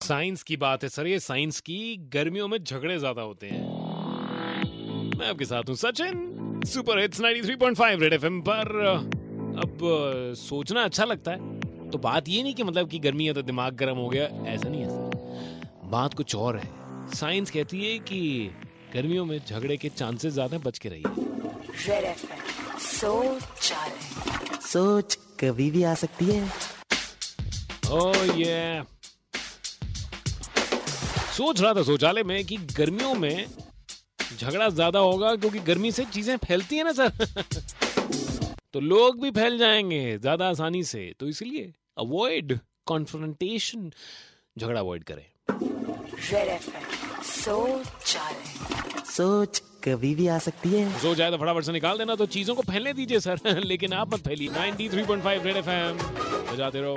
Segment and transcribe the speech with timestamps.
[0.00, 3.60] Science की बात है सर। ये साइंस की गर्मियों में झगड़े ज़्यादा होते हैं।
[5.18, 6.60] मैं आपके साथ हूँ Sachin.
[6.66, 8.68] Super hits 93.5 red FM पर।
[9.56, 9.78] अब
[10.38, 13.74] सोचना अच्छा लगता है। तो बात ये नहीं कि मतलब कि गर्मी है तो दिमाग
[13.76, 16.68] गर्म हो गया। ऐसा नहीं है सर। बात कुछ और है।
[17.14, 18.50] साइंस कहती है कि
[18.94, 21.04] गर्मियों में झगड़े के चांसेस ज़्यादा बच के रहिए।
[22.80, 23.72] सोच
[24.64, 26.44] सोच कभी भी आ सकती है।
[27.92, 28.82] ओह ये
[31.36, 33.46] सोच रहा था शौचालय में कि गर्मियों में
[34.38, 37.10] झगड़ा ज़्यादा होगा क्योंकि गर्मी से चीज़ें फैलती है ना सर।
[38.72, 43.90] तो लोग भी फैल जाएँगे ज़्यादा आसानी से। तो इसलिए अवॉइड कॉन्फ्रंटेशन
[44.58, 45.24] झगड़ा अवॉइड करें।
[49.06, 52.54] सोच कभी भी आ सकती है। सो जाए तो फटाफट से निकाल देना तो चीज़ों
[52.54, 55.98] को फैलने दीजिए सर। लेकिन आप मत फैलिए। 93.5 रेड एफएम
[56.52, 56.94] बजाते रहो।